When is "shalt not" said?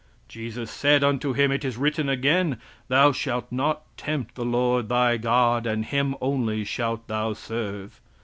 3.11-3.83